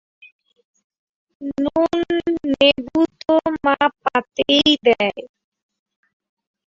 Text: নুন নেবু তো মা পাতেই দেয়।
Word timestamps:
নুন 1.57 1.99
নেবু 2.51 3.01
তো 3.21 3.35
মা 3.63 3.75
পাতেই 4.03 4.69
দেয়। 4.85 5.21